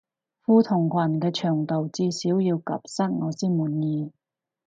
[0.43, 4.11] 褲同裙嘅長度至少要及膝我先滿意